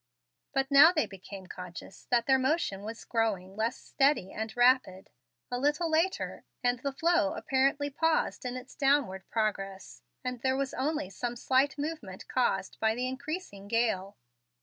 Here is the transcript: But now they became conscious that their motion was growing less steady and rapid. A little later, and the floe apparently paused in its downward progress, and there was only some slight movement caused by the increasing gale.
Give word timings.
But 0.51 0.71
now 0.71 0.91
they 0.91 1.05
became 1.05 1.45
conscious 1.45 2.07
that 2.09 2.25
their 2.25 2.39
motion 2.39 2.81
was 2.81 3.05
growing 3.05 3.55
less 3.55 3.75
steady 3.77 4.31
and 4.33 4.57
rapid. 4.57 5.11
A 5.51 5.59
little 5.59 5.91
later, 5.91 6.43
and 6.63 6.79
the 6.79 6.91
floe 6.91 7.35
apparently 7.35 7.91
paused 7.91 8.43
in 8.43 8.55
its 8.57 8.73
downward 8.73 9.29
progress, 9.29 10.01
and 10.23 10.41
there 10.41 10.57
was 10.57 10.73
only 10.73 11.11
some 11.11 11.35
slight 11.35 11.77
movement 11.77 12.27
caused 12.27 12.79
by 12.79 12.95
the 12.95 13.07
increasing 13.07 13.67
gale. 13.67 14.17